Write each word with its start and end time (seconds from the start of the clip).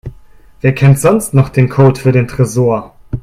Wer 0.61 0.73
kennt 0.73 0.97
sonst 0.97 1.35
noch 1.35 1.49
den 1.49 1.69
Code 1.69 1.99
für 2.01 2.11
den 2.11 2.27
Tresor? 2.27 2.95